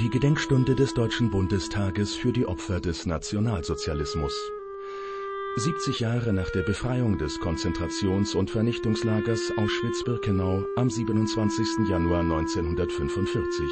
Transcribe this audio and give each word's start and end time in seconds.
Die 0.00 0.10
Gedenkstunde 0.10 0.74
des 0.74 0.92
Deutschen 0.92 1.30
Bundestages 1.30 2.16
für 2.16 2.32
die 2.32 2.46
Opfer 2.46 2.80
des 2.80 3.06
Nationalsozialismus. 3.06 4.34
70 5.56 6.00
Jahre 6.00 6.32
nach 6.32 6.50
der 6.50 6.62
Befreiung 6.62 7.16
des 7.16 7.38
Konzentrations- 7.38 8.34
und 8.34 8.50
Vernichtungslagers 8.50 9.52
Auschwitz-Birkenau 9.56 10.64
am 10.74 10.90
27. 10.90 11.88
Januar 11.88 12.22
1945. 12.22 13.70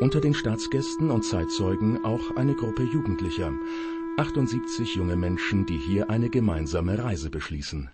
Unter 0.00 0.20
den 0.20 0.34
Staatsgästen 0.34 1.12
und 1.12 1.22
Zeitzeugen 1.22 2.04
auch 2.04 2.34
eine 2.34 2.56
Gruppe 2.56 2.82
Jugendlicher, 2.82 3.52
78 4.18 4.96
junge 4.96 5.16
Menschen, 5.16 5.66
die 5.66 5.78
hier 5.78 6.10
eine 6.10 6.30
gemeinsame 6.30 6.98
Reise 6.98 7.30
beschließen. 7.30 7.90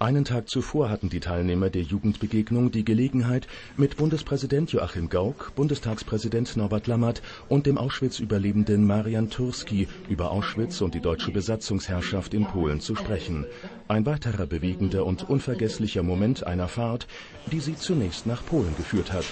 Einen 0.00 0.24
Tag 0.24 0.48
zuvor 0.48 0.90
hatten 0.90 1.08
die 1.08 1.18
Teilnehmer 1.18 1.70
der 1.70 1.82
Jugendbegegnung 1.82 2.70
die 2.70 2.84
Gelegenheit, 2.84 3.48
mit 3.76 3.96
Bundespräsident 3.96 4.70
Joachim 4.70 5.08
Gauck, 5.08 5.50
Bundestagspräsident 5.56 6.56
Norbert 6.56 6.86
Lammert 6.86 7.20
und 7.48 7.66
dem 7.66 7.78
Auschwitz-Überlebenden 7.78 8.86
Marian 8.86 9.28
Turski 9.28 9.88
über 10.08 10.30
Auschwitz 10.30 10.82
und 10.82 10.94
die 10.94 11.00
deutsche 11.00 11.32
Besatzungsherrschaft 11.32 12.32
in 12.32 12.46
Polen 12.46 12.78
zu 12.78 12.94
sprechen. 12.94 13.44
Ein 13.88 14.06
weiterer 14.06 14.46
bewegender 14.46 15.04
und 15.04 15.28
unvergesslicher 15.28 16.04
Moment 16.04 16.46
einer 16.46 16.68
Fahrt, 16.68 17.08
die 17.50 17.58
sie 17.58 17.74
zunächst 17.74 18.24
nach 18.24 18.46
Polen 18.46 18.76
geführt 18.76 19.12
hat, 19.12 19.24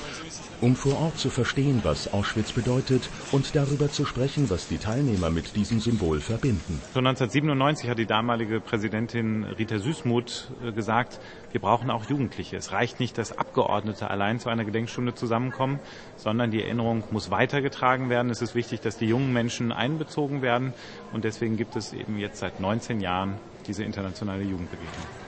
um 0.61 0.77
vor 0.77 0.99
Ort 0.99 1.19
zu 1.19 1.31
verstehen, 1.31 1.81
was 1.83 2.13
Auschwitz 2.13 2.53
bedeutet 2.53 3.11
und 3.31 3.55
darüber 3.55 3.89
zu 3.89 4.05
sprechen, 4.05 4.49
was 4.51 4.69
die 4.69 4.79
Teilnehmer 4.79 5.31
mit 5.31 5.57
diesem 5.57 5.81
Symbol 5.81 6.21
verbinden. 6.21 6.81
So 6.93 7.01
1997 7.01 7.91
hat 7.91 7.99
die 7.99 8.07
damalige 8.07 8.61
Präsidentin 8.61 9.45
Rita 9.45 9.79
Süßmuth 9.79 10.53
äh, 10.65 10.73
gesagt, 10.73 11.21
wir 11.53 11.61
brauchen 11.61 11.91
auch 11.91 12.05
Jugendliche. 12.09 12.57
Es 12.57 12.73
reicht 12.73 13.01
nicht, 13.01 13.19
dass 13.19 13.37
Abgeordnete 13.37 14.11
allein 14.11 14.39
zu 14.39 14.49
einer 14.49 14.65
Gedenkstunde 14.65 15.15
zusammenkommen, 15.15 15.81
sondern 16.17 16.51
die 16.51 16.63
Erinnerung 16.63 17.05
muss 17.11 17.31
weitergetragen 17.31 18.11
werden. 18.11 18.31
Es 18.31 18.43
ist 18.43 18.55
wichtig, 18.55 18.81
dass 18.81 18.97
die 18.97 19.07
jungen 19.07 19.33
Menschen 19.33 19.73
einbezogen 19.73 20.43
werden 20.43 20.75
und 21.13 21.25
deswegen 21.25 21.57
gibt 21.57 21.77
es 21.77 21.93
eben 21.93 22.19
jetzt 22.19 22.39
seit 22.39 22.61
19 22.61 23.01
Jahren 23.01 23.39
diese 23.67 23.85
internationale 23.85 24.43
Jugendbegegnung. 24.43 25.26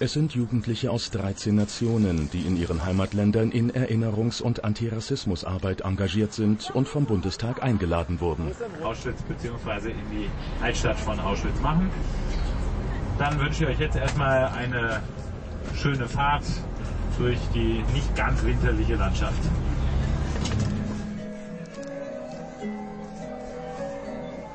Es 0.00 0.12
sind 0.12 0.34
Jugendliche 0.34 0.90
aus 0.90 1.12
13 1.12 1.54
Nationen, 1.54 2.28
die 2.32 2.40
in 2.40 2.56
ihren 2.56 2.84
Heimatländern 2.84 3.52
in 3.52 3.70
Erinnerungs- 3.70 4.42
und 4.42 4.64
Antirassismusarbeit 4.64 5.82
engagiert 5.82 6.32
sind 6.32 6.68
und 6.74 6.88
vom 6.88 7.04
Bundestag 7.04 7.62
eingeladen 7.62 8.18
wurden. 8.18 8.50
Auschwitz 8.82 9.22
bzw. 9.22 9.90
in 9.92 10.10
die 10.10 10.28
Altstadt 10.60 10.98
von 10.98 11.20
Auschwitz 11.20 11.60
machen. 11.62 11.90
Dann 13.20 13.38
wünsche 13.38 13.62
ich 13.62 13.70
euch 13.70 13.78
jetzt 13.78 13.94
erstmal 13.94 14.48
eine 14.48 15.00
schöne 15.76 16.08
Fahrt 16.08 16.44
durch 17.16 17.38
die 17.54 17.84
nicht 17.94 18.16
ganz 18.16 18.42
winterliche 18.42 18.96
Landschaft. 18.96 19.42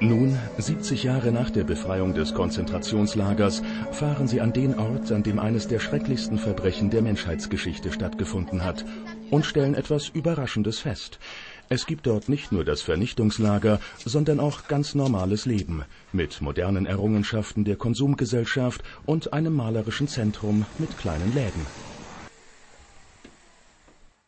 Nun, 0.01 0.39
70 0.57 1.03
Jahre 1.03 1.33
nach 1.33 1.49
der 1.49 1.65
Befreiung 1.65 2.13
des 2.13 2.33
Konzentrationslagers, 2.33 3.61
fahren 3.91 4.29
sie 4.29 4.39
an 4.39 4.53
den 4.53 4.79
Ort, 4.79 5.11
an 5.11 5.23
dem 5.23 5.39
eines 5.39 5.67
der 5.67 5.79
schrecklichsten 5.79 6.37
Verbrechen 6.37 6.89
der 6.89 7.01
Menschheitsgeschichte 7.01 7.91
stattgefunden 7.91 8.63
hat, 8.63 8.85
und 9.29 9.45
stellen 9.45 9.75
etwas 9.75 10.07
Überraschendes 10.07 10.79
fest. 10.79 11.19
Es 11.67 11.85
gibt 11.85 12.07
dort 12.07 12.29
nicht 12.29 12.53
nur 12.53 12.63
das 12.63 12.81
Vernichtungslager, 12.81 13.81
sondern 14.05 14.39
auch 14.39 14.69
ganz 14.69 14.95
normales 14.95 15.45
Leben, 15.45 15.83
mit 16.13 16.39
modernen 16.39 16.85
Errungenschaften 16.85 17.65
der 17.65 17.75
Konsumgesellschaft 17.75 18.81
und 19.05 19.33
einem 19.33 19.53
malerischen 19.53 20.07
Zentrum 20.07 20.65
mit 20.77 20.97
kleinen 20.97 21.33
Läden. 21.35 21.65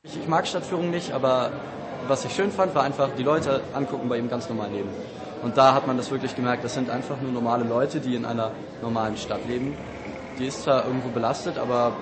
Ich 0.04 0.28
mag 0.28 0.46
Stadtführung 0.46 0.92
nicht, 0.92 1.14
aber 1.14 1.54
was 2.10 2.26
ich 2.26 2.34
schön 2.34 2.52
fand, 2.52 2.76
war 2.76 2.84
einfach 2.84 3.16
die 3.18 3.24
Leute 3.24 3.62
angucken 3.74 4.10
bei 4.10 4.18
ihrem 4.18 4.30
ganz 4.30 4.50
normalen 4.50 4.74
Leben. 4.74 4.90
Und 5.42 5.58
da 5.58 5.74
hat 5.74 5.88
man 5.88 5.98
das 5.98 6.12
wirklich 6.12 6.36
gemerkt, 6.36 6.64
das 6.64 6.74
sind 6.74 6.90
einfach 6.90 7.20
nur 7.20 7.32
normale 7.32 7.64
Leute, 7.64 8.00
die 8.00 8.16
in 8.16 8.26
einer 8.26 8.52
normalen 8.82 9.18
Stadt 9.18 9.48
leben. 9.48 9.76
Die 10.38 10.46
ist 10.46 10.64
zwar 10.64 10.86
irgendwo 10.86 11.10
belastet, 11.10 11.58
aber 11.58 11.94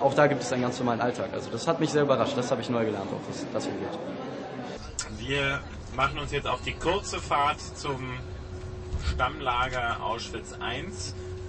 auch 0.00 0.14
da 0.14 0.26
gibt 0.26 0.42
es 0.42 0.52
einen 0.52 0.62
ganz 0.62 0.78
normalen 0.78 1.00
Alltag. 1.00 1.30
Also 1.32 1.50
das 1.50 1.66
hat 1.66 1.80
mich 1.80 1.90
sehr 1.90 2.02
überrascht, 2.02 2.36
das 2.36 2.50
habe 2.50 2.60
ich 2.60 2.70
neu 2.70 2.84
gelernt, 2.84 3.08
auch 3.12 3.26
das, 3.26 3.44
das 3.52 3.64
hier 3.64 3.74
geht. 3.74 5.28
Wir 5.28 5.60
machen 5.96 6.18
uns 6.18 6.30
jetzt 6.30 6.46
auf 6.46 6.62
die 6.62 6.74
kurze 6.74 7.18
Fahrt 7.18 7.60
zum 7.60 8.12
Stammlager 9.12 10.02
Auschwitz 10.02 10.52
I. 10.52 10.84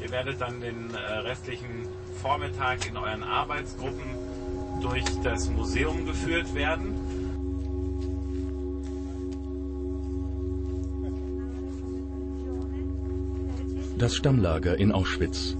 Ihr 0.01 0.11
werdet 0.11 0.41
dann 0.41 0.61
den 0.61 0.93
äh, 0.93 0.97
restlichen 0.97 1.87
Vormittag 2.21 2.87
in 2.87 2.97
euren 2.97 3.23
Arbeitsgruppen 3.23 4.81
durch 4.81 5.03
das 5.23 5.49
Museum 5.49 6.05
geführt 6.05 6.53
werden. 6.55 7.08
Das 13.99 14.15
Stammlager 14.15 14.79
in 14.79 14.93
Auschwitz. 14.93 15.57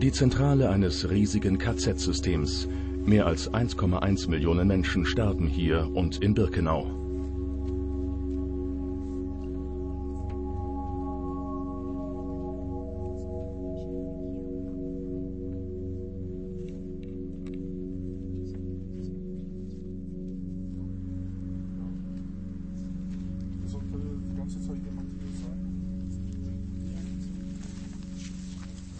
Die 0.00 0.12
Zentrale 0.12 0.70
eines 0.70 1.10
riesigen 1.10 1.58
KZ-Systems. 1.58 2.68
Mehr 3.04 3.26
als 3.26 3.52
1,1 3.52 4.30
Millionen 4.30 4.68
Menschen 4.68 5.04
starben 5.04 5.48
hier 5.48 5.90
und 5.92 6.22
in 6.22 6.32
Birkenau. 6.32 6.99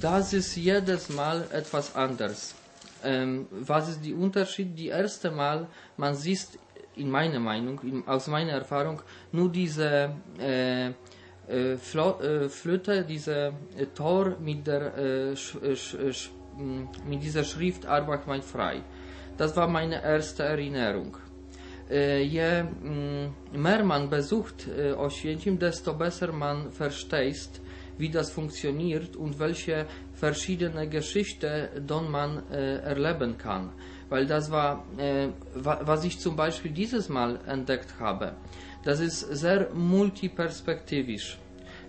Das 0.00 0.32
ist 0.32 0.56
jedes 0.56 1.08
Mal 1.10 1.44
etwas 1.52 1.94
anders. 1.94 2.54
Ähm, 3.04 3.46
was 3.50 3.88
ist 3.88 4.04
der 4.04 4.16
Unterschied? 4.16 4.78
Die 4.78 4.88
erste 4.88 5.30
Mal, 5.30 5.66
man 5.96 6.14
sieht 6.14 6.48
in 6.96 7.10
meiner 7.10 7.40
Meinung, 7.40 7.80
in, 7.82 8.06
aus 8.06 8.26
meiner 8.26 8.52
Erfahrung, 8.52 9.00
nur 9.32 9.50
diese 9.50 10.10
äh, 10.38 10.88
äh, 10.88 11.72
äh 11.72 12.48
Flöte, 12.48 13.04
diese 13.04 13.52
äh, 13.76 13.86
Tor 13.94 14.36
mit 14.40 14.66
der 14.66 14.96
äh, 14.96 15.34
mit 17.06 17.22
dieser 17.22 17.44
Schrift 17.44 17.86
Arbeit 17.86 18.26
macht 18.26 18.44
frei. 18.44 18.82
Das 19.38 19.56
war 19.56 19.68
meine 19.68 20.02
erste 20.02 20.42
Erinnerung. 20.42 21.16
Je 21.88 22.64
mehr 23.52 23.84
man 23.84 24.08
besucht 24.10 24.68
Oświęcim, 24.96 25.58
desto 25.58 25.94
besser 25.94 26.32
man 26.32 26.70
versteht, 26.70 27.60
wie 28.00 28.08
das 28.08 28.30
funktioniert 28.30 29.16
und 29.16 29.38
welche 29.38 29.86
verschiedene 30.14 30.88
Geschichten 30.88 31.68
dort 31.86 32.08
man 32.08 32.50
äh, 32.50 32.78
erleben 32.78 33.36
kann. 33.36 33.72
Weil 34.08 34.26
das 34.26 34.50
war, 34.50 34.84
äh, 34.98 35.28
was 35.54 36.04
ich 36.04 36.18
zum 36.18 36.34
Beispiel 36.34 36.72
dieses 36.72 37.08
Mal 37.08 37.38
entdeckt 37.46 37.94
habe, 38.00 38.34
das 38.84 39.00
ist 39.00 39.20
sehr 39.20 39.72
multiperspektivisch. 39.74 41.38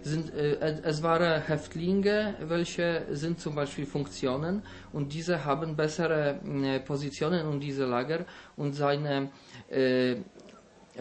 Sind, 0.03 0.33
äh, 0.33 0.81
es 0.83 1.01
waren 1.01 1.41
Häftlinge, 1.41 2.35
welche 2.41 3.05
sind 3.11 3.39
zum 3.39 3.55
Beispiel 3.55 3.85
Funktionen 3.85 4.63
und 4.93 5.13
diese 5.13 5.45
haben 5.45 5.75
bessere 5.75 6.39
äh, 6.63 6.79
Positionen 6.79 7.51
in 7.51 7.59
diese 7.59 7.85
Lager 7.85 8.25
und 8.57 8.73
seine 8.73 9.29
äh, 9.69 10.15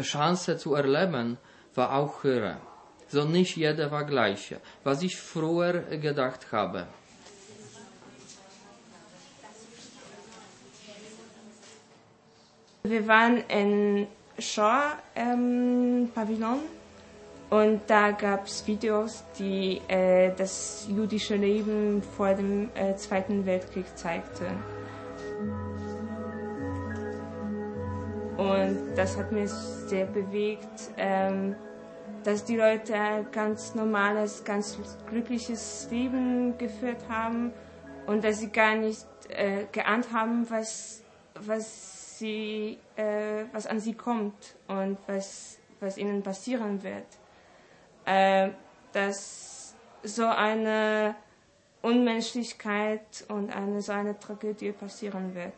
Chance 0.00 0.56
zu 0.58 0.74
erleben 0.74 1.38
war 1.74 1.92
auch 1.92 2.24
höher 2.24 2.60
so 3.10 3.24
nicht 3.24 3.56
jeder 3.56 3.90
war 3.90 4.04
gleich, 4.04 4.54
was 4.84 5.02
ich 5.02 5.16
früher 5.16 5.80
gedacht 5.98 6.52
habe. 6.52 6.86
Wir 12.82 13.06
waren 13.06 13.44
in 13.48 14.06
Shaw 14.38 14.96
ähm, 15.14 16.08
Pavillon 16.14 16.60
und 17.50 17.80
da 17.88 18.12
gab 18.12 18.46
es 18.46 18.66
Videos, 18.66 19.24
die 19.38 19.80
äh, 19.88 20.32
das 20.36 20.86
jüdische 20.88 21.36
Leben 21.36 22.02
vor 22.16 22.32
dem 22.32 22.70
äh, 22.74 22.94
Zweiten 22.96 23.44
Weltkrieg 23.44 23.84
zeigten. 23.96 24.46
Und 28.38 28.94
das 28.96 29.16
hat 29.18 29.30
mich 29.32 29.50
sehr 29.50 30.06
bewegt. 30.06 30.90
Ähm, 30.96 31.56
dass 32.24 32.44
die 32.44 32.56
Leute 32.56 32.94
ein 32.94 33.30
ganz 33.30 33.74
normales, 33.74 34.44
ganz 34.44 34.78
glückliches 35.06 35.88
Leben 35.90 36.56
geführt 36.58 37.02
haben 37.08 37.52
und 38.06 38.24
dass 38.24 38.38
sie 38.38 38.50
gar 38.50 38.74
nicht 38.74 39.06
äh, 39.28 39.66
geahnt 39.72 40.12
haben, 40.12 40.48
was, 40.50 41.02
was, 41.34 42.18
sie, 42.18 42.78
äh, 42.96 43.44
was 43.52 43.66
an 43.66 43.80
sie 43.80 43.94
kommt 43.94 44.56
und 44.68 44.98
was, 45.06 45.58
was 45.80 45.96
ihnen 45.96 46.22
passieren 46.22 46.82
wird. 46.82 47.06
Äh, 48.04 48.50
dass 48.92 49.74
so 50.02 50.26
eine 50.26 51.14
Unmenschlichkeit 51.82 53.24
und 53.28 53.54
eine, 53.54 53.80
so 53.80 53.92
eine 53.92 54.18
Tragödie 54.18 54.72
passieren 54.72 55.34
wird. 55.34 55.54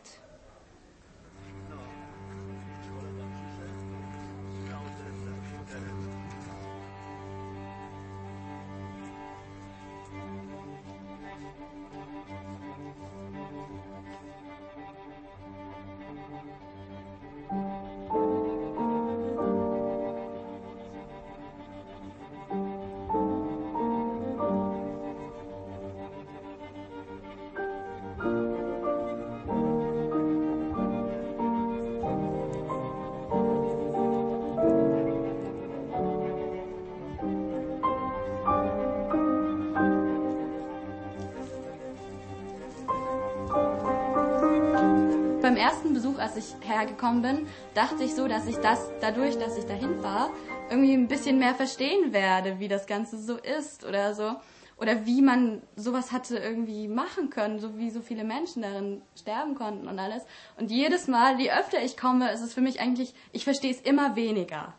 Beim 45.53 45.61
ersten 45.61 45.93
Besuch, 45.93 46.17
als 46.17 46.35
ich 46.35 46.45
hergekommen 46.61 47.21
bin, 47.21 47.47
dachte 47.75 48.03
ich 48.03 48.15
so, 48.15 48.27
dass 48.27 48.47
ich 48.47 48.55
das 48.55 48.89
dadurch, 49.01 49.37
dass 49.37 49.55
ich 49.55 49.65
dahin 49.65 50.01
war, 50.01 50.31
irgendwie 50.71 50.93
ein 50.93 51.07
bisschen 51.07 51.37
mehr 51.37 51.53
verstehen 51.53 52.11
werde, 52.11 52.59
wie 52.59 52.67
das 52.67 52.87
Ganze 52.87 53.19
so 53.19 53.35
ist 53.35 53.85
oder 53.85 54.15
so. 54.15 54.35
Oder 54.77 55.05
wie 55.05 55.21
man 55.21 55.61
sowas 55.75 56.11
hatte 56.11 56.37
irgendwie 56.37 56.87
machen 56.87 57.29
können, 57.29 57.59
so 57.59 57.77
wie 57.77 57.91
so 57.91 58.01
viele 58.01 58.23
Menschen 58.23 58.63
darin 58.63 59.03
sterben 59.15 59.53
konnten 59.53 59.87
und 59.87 59.99
alles. 59.99 60.23
Und 60.57 60.71
jedes 60.71 61.07
Mal, 61.07 61.39
je 61.39 61.51
öfter 61.51 61.83
ich 61.83 61.97
komme, 61.97 62.31
ist 62.31 62.41
es 62.41 62.55
für 62.55 62.61
mich 62.61 62.81
eigentlich, 62.81 63.13
ich 63.31 63.43
verstehe 63.43 63.71
es 63.71 63.81
immer 63.81 64.15
weniger. 64.15 64.73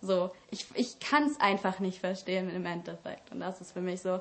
So, 0.00 0.32
ich, 0.50 0.66
ich 0.74 0.98
kann 0.98 1.26
es 1.26 1.38
einfach 1.40 1.78
nicht 1.78 2.00
verstehen 2.00 2.50
im 2.50 2.66
Endeffekt. 2.66 3.30
Und 3.30 3.38
das 3.38 3.60
ist 3.60 3.70
für 3.70 3.80
mich 3.80 4.02
so, 4.02 4.20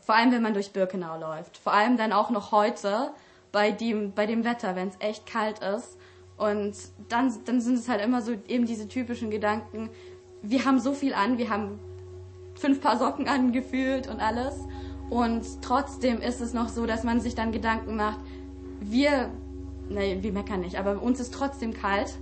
vor 0.00 0.16
allem 0.16 0.32
wenn 0.32 0.42
man 0.42 0.52
durch 0.52 0.72
Birkenau 0.72 1.18
läuft. 1.18 1.56
Vor 1.56 1.72
allem 1.72 1.96
dann 1.96 2.12
auch 2.12 2.28
noch 2.28 2.52
heute 2.52 3.14
bei 3.54 3.70
dem, 3.70 4.12
bei 4.12 4.26
dem 4.26 4.44
Wetter, 4.44 4.74
wenn 4.74 4.88
es 4.88 4.96
echt 4.98 5.26
kalt 5.26 5.60
ist. 5.60 5.96
Und 6.36 6.74
dann, 7.08 7.32
dann 7.44 7.60
sind 7.60 7.78
es 7.78 7.88
halt 7.88 8.04
immer 8.04 8.20
so 8.20 8.32
eben 8.48 8.66
diese 8.66 8.88
typischen 8.88 9.30
Gedanken, 9.30 9.88
wir 10.42 10.64
haben 10.64 10.80
so 10.80 10.92
viel 10.92 11.14
an, 11.14 11.38
wir 11.38 11.48
haben 11.48 11.78
fünf 12.56 12.80
Paar 12.80 12.98
Socken 12.98 13.28
angefühlt 13.28 14.08
und 14.08 14.20
alles. 14.20 14.56
Und 15.08 15.46
trotzdem 15.62 16.20
ist 16.20 16.40
es 16.40 16.52
noch 16.52 16.68
so, 16.68 16.84
dass 16.84 17.04
man 17.04 17.20
sich 17.20 17.36
dann 17.36 17.52
Gedanken 17.52 17.94
macht, 17.94 18.18
wir, 18.80 19.30
nee, 19.88 20.18
wir 20.20 20.32
meckern 20.32 20.60
nicht, 20.60 20.76
aber 20.76 21.00
uns 21.00 21.20
ist 21.20 21.32
trotzdem 21.32 21.72
kalt. 21.72 22.18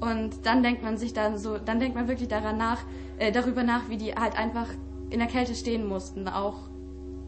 Und 0.00 0.44
dann 0.44 0.64
denkt 0.64 0.82
man 0.82 0.98
sich 0.98 1.12
dann 1.12 1.38
so, 1.38 1.58
dann 1.58 1.78
denkt 1.78 1.94
man 1.94 2.08
wirklich 2.08 2.28
daran 2.28 2.58
nach, 2.58 2.80
äh, 3.18 3.30
darüber 3.30 3.62
nach, 3.62 3.88
wie 3.88 3.98
die 3.98 4.14
halt 4.14 4.36
einfach 4.36 4.66
in 5.10 5.20
der 5.20 5.28
Kälte 5.28 5.54
stehen 5.54 5.86
mussten, 5.86 6.26
auch 6.26 6.68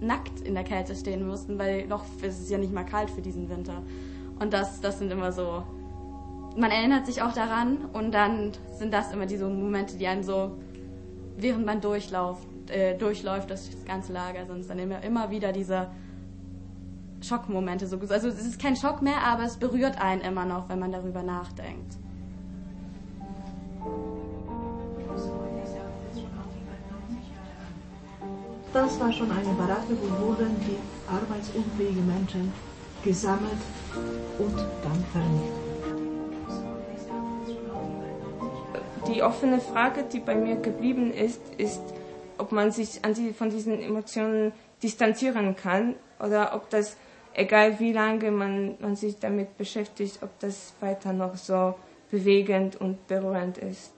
nackt 0.01 0.41
in 0.41 0.55
der 0.55 0.65
Kälte 0.65 0.95
stehen 0.95 1.27
mussten, 1.27 1.59
weil 1.59 1.87
noch 1.87 2.05
ist 2.23 2.41
es 2.41 2.51
ja 2.51 2.59
nicht 2.59 2.73
mal 2.73 2.85
kalt 2.85 3.11
für 3.11 3.23
diesen 3.23 3.49
Winter. 3.49 3.83
Und 4.39 4.53
das, 4.53 4.81
das 4.81 4.99
sind 4.99 5.11
immer 5.11 5.33
so, 5.33 5.65
man 6.57 6.71
erinnert 6.71 7.07
sich 7.07 7.23
auch 7.23 7.33
daran 7.33 7.79
und 7.93 8.13
dann 8.13 8.53
sind 8.77 8.93
das 8.93 9.13
immer 9.13 9.27
diese 9.27 9.49
Momente, 9.49 9.97
die 9.97 10.07
einen 10.07 10.23
so, 10.23 10.57
während 11.37 11.67
man 11.67 11.81
durchlauft, 11.81 12.47
äh, 12.71 12.97
durchläuft, 12.97 13.51
das 13.51 13.71
ganze 13.87 14.13
Lager, 14.13 14.41
es 14.59 14.69
dann 14.69 14.79
immer, 14.79 15.03
immer 15.03 15.31
wieder 15.31 15.53
diese 15.53 15.89
Schockmomente. 17.21 17.87
So, 17.87 17.99
also 17.99 18.29
es 18.29 18.47
ist 18.47 18.61
kein 18.61 18.77
Schock 18.77 19.03
mehr, 19.03 19.23
aber 19.25 19.45
es 19.45 19.57
berührt 19.57 20.01
einen 20.01 20.21
immer 20.21 20.45
noch, 20.45 20.69
wenn 20.69 20.79
man 20.79 20.93
darüber 20.93 21.23
nachdenkt. 21.23 21.97
Das 28.73 29.01
war 29.01 29.11
schon 29.11 29.31
eine 29.31 29.55
Baracke, 29.55 29.97
wo 30.03 30.27
wurden 30.27 30.55
die 30.61 30.77
arbeitsunfähigen 31.11 32.07
Menschen 32.07 32.53
gesammelt 33.03 33.63
und 34.39 34.57
dann 34.57 35.05
vernichtet. 35.13 35.69
Die 39.07 39.23
offene 39.23 39.59
Frage, 39.59 40.05
die 40.05 40.21
bei 40.21 40.35
mir 40.35 40.57
geblieben 40.57 41.11
ist, 41.13 41.41
ist, 41.57 41.81
ob 42.37 42.53
man 42.53 42.71
sich 42.71 43.01
die, 43.17 43.33
von 43.33 43.49
diesen 43.49 43.81
Emotionen 43.81 44.53
distanzieren 44.83 45.57
kann 45.57 45.95
oder 46.21 46.55
ob 46.55 46.69
das, 46.69 46.99
egal 47.33 47.81
wie 47.81 47.93
lange 47.93 48.31
man, 48.31 48.77
man 48.81 48.97
sich 48.97 49.19
damit 49.19 49.57
beschäftigt, 49.57 50.19
ob 50.23 50.39
das 50.41 50.75
weiter 50.81 51.15
noch 51.15 51.37
so 51.37 51.75
bewegend 52.11 52.77
und 52.77 53.07
berührend 53.07 53.57
ist. 53.59 53.95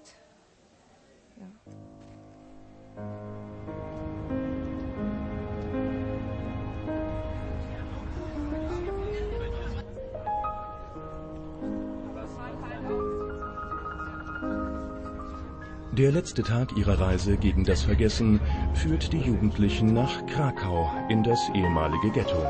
Der 15.93 16.13
letzte 16.13 16.45
Tag 16.45 16.77
ihrer 16.77 17.01
Reise 17.01 17.37
gegen 17.37 17.65
das 17.65 17.83
Vergessen 17.83 18.39
führt 18.75 19.13
die 19.13 19.19
Jugendlichen 19.19 19.93
nach 19.93 20.25
Krakau 20.27 20.89
in 21.09 21.25
das 21.25 21.41
ehemalige 21.53 22.11
Ghetto. 22.13 22.47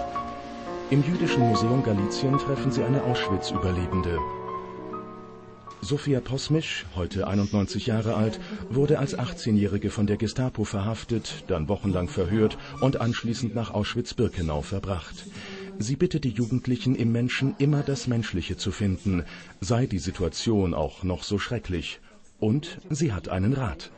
Im 0.91 1.03
Jüdischen 1.03 1.49
Museum 1.49 1.83
Galizien 1.83 2.37
treffen 2.37 2.71
sie 2.71 2.85
eine 2.85 3.03
Auschwitz-Überlebende. 3.03 4.19
Sophia 5.81 6.21
Posmisch, 6.21 6.85
heute 6.95 7.27
91 7.27 7.87
Jahre 7.87 8.15
alt, 8.15 8.39
wurde 8.69 8.99
als 8.99 9.19
18-Jährige 9.19 9.89
von 9.89 10.07
der 10.07 10.19
Gestapo 10.19 10.65
verhaftet, 10.65 11.45
dann 11.47 11.67
wochenlang 11.69 12.09
verhört 12.09 12.59
und 12.83 13.01
anschließend 13.01 13.55
nach 13.55 13.71
Auschwitz-Birkenau 13.71 14.61
verbracht. 14.61 15.25
Sie 15.79 15.97
bittet 15.97 16.25
die 16.25 16.35
Jugendlichen 16.35 16.95
im 16.95 17.11
Menschen 17.11 17.55
immer 17.57 17.83
das 17.83 18.07
Menschliche 18.07 18.59
zu 18.59 18.71
finden, 18.71 19.25
sei 19.61 19.87
die 19.87 19.99
Situation 19.99 20.75
auch 20.75 21.05
noch 21.05 21.23
so 21.23 21.39
schrecklich. 21.39 22.01
Und 22.41 22.79
sie 22.89 23.13
hat 23.13 23.29
einen 23.29 23.53
Rat. 23.53 23.91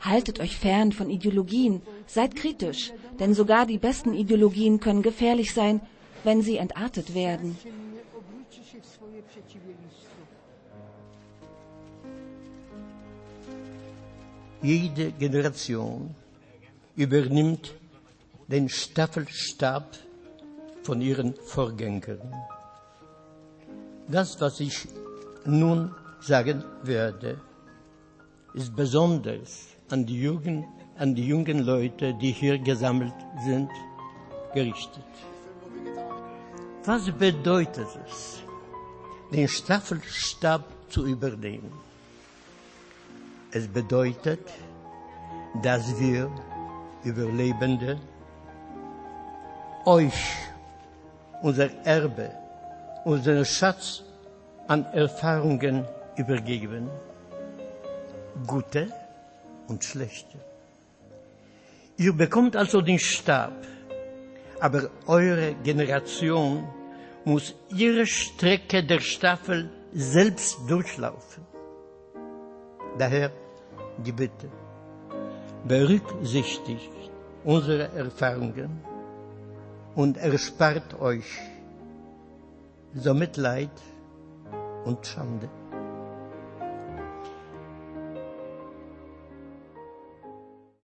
Haltet 0.00 0.40
euch 0.40 0.56
fern 0.56 0.92
von 0.92 1.10
Ideologien, 1.10 1.82
seid 2.06 2.34
kritisch, 2.34 2.92
denn 3.18 3.34
sogar 3.34 3.66
die 3.66 3.78
besten 3.78 4.14
Ideologien 4.14 4.80
können 4.80 5.02
gefährlich 5.02 5.52
sein, 5.52 5.80
wenn 6.24 6.40
sie 6.42 6.56
entartet 6.56 7.14
werden. 7.14 7.56
Jede 14.62 15.12
Generation 15.12 16.14
übernimmt 16.96 17.74
den 18.48 18.68
Staffelstab 18.68 19.96
von 20.82 21.00
ihren 21.00 21.34
Vorgängern. 21.34 22.32
Das, 24.08 24.40
was 24.40 24.58
ich 24.58 24.88
nun 25.44 25.94
sagen 26.20 26.64
werde, 26.82 27.40
ist 28.58 28.74
besonders 28.74 29.68
an 29.88 30.04
die, 30.04 30.20
Jugend, 30.20 30.66
an 30.98 31.14
die 31.14 31.26
jungen 31.26 31.60
Leute, 31.60 32.12
die 32.14 32.32
hier 32.32 32.58
gesammelt 32.58 33.14
sind, 33.44 33.70
gerichtet. 34.52 35.12
Was 36.84 37.10
bedeutet 37.10 37.86
es, 38.06 38.42
den 39.32 39.46
Staffelstab 39.46 40.64
zu 40.88 41.06
übernehmen? 41.06 41.72
Es 43.52 43.66
bedeutet, 43.68 44.44
dass 45.62 45.98
wir 46.00 46.30
Überlebende 47.04 47.96
euch 49.84 50.20
unser 51.42 51.70
Erbe, 51.86 52.32
unseren 53.04 53.44
Schatz 53.44 54.02
an 54.66 54.84
Erfahrungen 54.86 55.84
übergeben 56.16 56.90
gute 58.46 58.92
und 59.68 59.84
schlechte. 59.84 60.38
Ihr 61.96 62.12
bekommt 62.12 62.54
also 62.56 62.80
den 62.80 62.98
Stab, 62.98 63.52
aber 64.60 64.90
eure 65.06 65.54
Generation 65.62 66.68
muss 67.24 67.54
ihre 67.74 68.06
Strecke 68.06 68.84
der 68.84 69.00
Staffel 69.00 69.70
selbst 69.92 70.58
durchlaufen. 70.68 71.44
Daher 72.98 73.30
die 73.98 74.12
Bitte, 74.12 74.48
berücksichtigt 75.66 76.90
unsere 77.44 77.88
Erfahrungen 77.92 78.80
und 79.94 80.16
erspart 80.16 81.00
euch 81.00 81.26
so 82.94 83.12
Mitleid 83.14 83.70
und 84.84 85.06
Schande. 85.06 85.48